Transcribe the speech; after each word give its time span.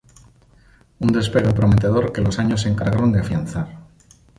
Un 1.05 1.09
despegue 1.17 1.53
prometedor 1.59 2.11
que 2.11 2.21
los 2.25 2.39
años 2.39 2.61
se 2.61 2.69
encargaron 2.69 3.11
de 3.11 3.19
afianzar. 3.19 3.77